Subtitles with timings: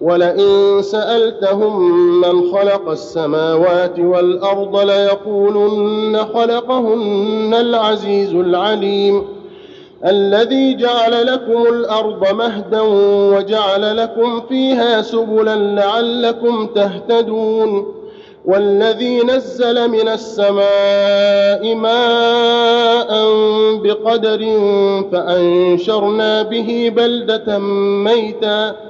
[0.00, 1.90] ولئن سألتهم
[2.20, 9.24] من خلق السماوات والأرض ليقولن خلقهن العزيز العليم
[10.06, 12.80] الذي جعل لكم الأرض مهدا
[13.36, 17.94] وجعل لكم فيها سبلا لعلكم تهتدون
[18.44, 23.10] والذي نزل من السماء ماء
[23.82, 24.38] بقدر
[25.12, 27.58] فأنشرنا به بلدة
[28.04, 28.89] ميتا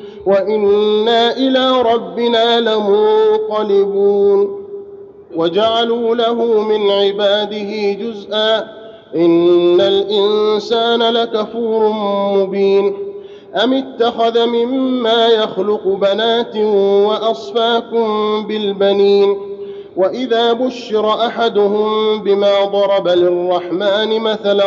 [0.25, 4.61] وإنا إلى ربنا لمنقلبون.
[5.35, 8.67] وجعلوا له من عباده جزءا.
[9.15, 11.89] إن الإنسان لكفور
[12.37, 12.93] مبين.
[13.63, 16.57] أم اتخذ مما يخلق بنات
[17.07, 18.07] وأصفاكم
[18.47, 19.37] بالبنين؟
[19.97, 24.65] وإذا بشر أحدهم بما ضرب للرحمن مثلا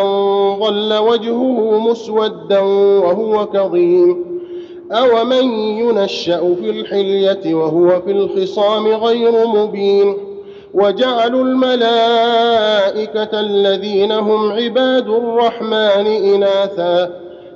[0.61, 2.61] ظل وجهه مسودا
[3.05, 4.34] وهو كظيم.
[4.93, 10.15] أومن ينشأ في الحلية وهو في الخصام غير مبين
[10.75, 17.11] وجعلوا الملائكة الذين هم عباد الرحمن إناثا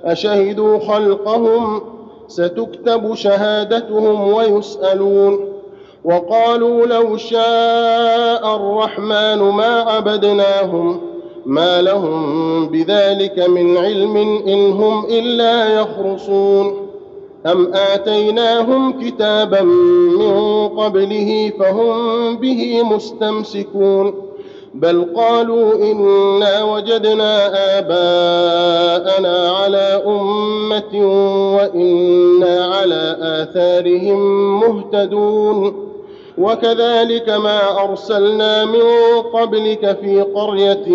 [0.05, 1.81] أشهدوا خلقهم
[2.29, 5.49] ستكتب شهادتهم ويسألون
[6.05, 11.01] وقالوا لو شاء الرحمن ما عبدناهم
[11.47, 14.17] ما لهم بذلك من علم
[14.49, 16.88] إن هم إلا يخرصون
[17.53, 24.15] أم آتيناهم كتابا من قبله فهم به مستمسكون
[24.75, 27.47] بل قالوا إنا وجدنا
[27.79, 30.95] آباءنا على أمة
[31.57, 34.21] وإنا على آثارهم
[34.61, 35.89] مهتدون
[36.39, 38.83] وكذلك ما أرسلنا من
[39.33, 40.89] قبلك في قرية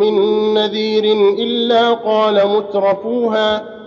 [0.00, 0.14] من
[0.54, 1.04] نذير
[1.38, 3.79] إلا قال مترفوها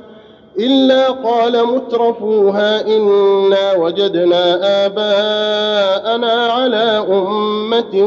[0.60, 8.04] إلا قال مترفوها إنا وجدنا آباءنا على أمة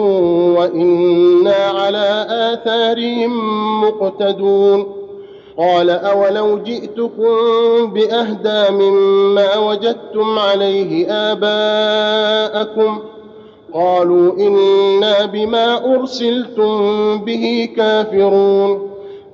[0.59, 3.33] وإنا على آثارهم
[3.85, 4.87] مقتدون.
[5.59, 7.35] قال أولو جئتكم
[7.87, 12.99] بأهدى مما وجدتم عليه آباءكم؟
[13.75, 18.91] قالوا إنا بما أرسلتم به كافرون.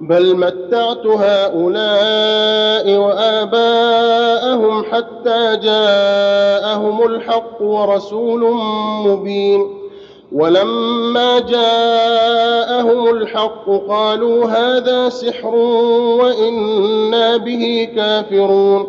[0.00, 8.54] بل متعت هؤلاء وآباءهم حتى جاءهم الحق ورسول
[9.06, 9.66] مبين.
[10.32, 15.54] ولما جاءهم الحق قالوا هذا سحر
[16.20, 18.86] وإنا به كافرون.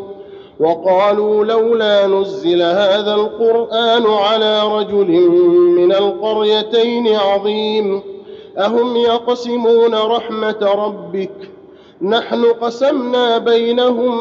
[0.59, 5.29] وقالوا لولا نزل هذا القرآن على رجل
[5.77, 8.16] من القريتين عظيم.
[8.57, 11.49] أهم يقسمون رحمة ربك؟
[12.01, 14.17] نحن قسمنا بينهم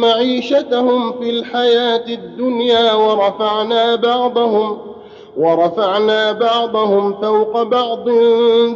[0.00, 4.78] معيشتهم في الحياة الدنيا ورفعنا بعضهم
[5.36, 8.08] ورفعنا بعضهم فوق بعض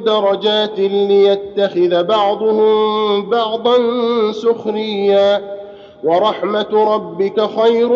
[0.04, 3.76] درجات ليتخذ بعضهم بعضا
[4.32, 5.54] سخريا.
[6.04, 7.88] ورحمة ربك خير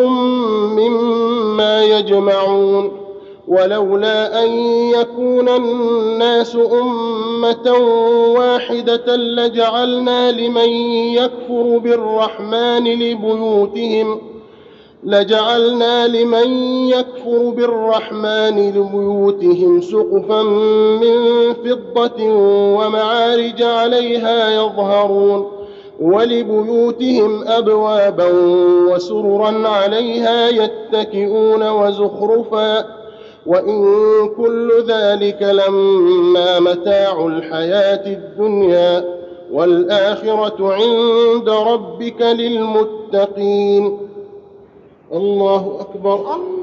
[0.77, 2.98] مما يجمعون.
[3.49, 4.49] ولولا أن
[4.99, 7.73] يكون الناس أمة
[8.37, 10.69] واحدة لجعلنا لمن
[11.13, 14.21] يكفر بالرحمن لبيوتهم
[15.03, 16.49] لجعلنا لمن
[16.89, 20.43] يكفر بالرحمن لبيوتهم سقفا
[21.01, 22.23] من فضة
[22.77, 25.51] ومعارج عليها يظهرون
[26.01, 28.31] ولبيوتهم ابوابا
[28.91, 32.98] وسررا عليها يتكئون وزخرفا.
[33.49, 33.79] وإن
[34.37, 39.19] كل ذلك لما متاع الحياة الدنيا
[39.51, 43.97] والآخرة عند ربك للمتقين.
[45.13, 46.15] الله أكبر.
[46.15, 46.58] الله